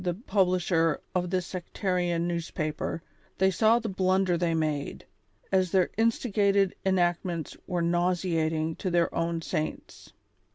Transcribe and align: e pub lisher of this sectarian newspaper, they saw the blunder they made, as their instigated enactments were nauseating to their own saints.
e 0.03 0.13
pub 0.25 0.47
lisher 0.47 0.99
of 1.13 1.29
this 1.29 1.45
sectarian 1.45 2.27
newspaper, 2.27 3.03
they 3.37 3.51
saw 3.51 3.77
the 3.77 3.87
blunder 3.87 4.35
they 4.35 4.55
made, 4.55 5.05
as 5.51 5.69
their 5.69 5.91
instigated 5.95 6.73
enactments 6.83 7.55
were 7.67 7.83
nauseating 7.83 8.75
to 8.75 8.89
their 8.89 9.13
own 9.13 9.43
saints. 9.43 10.11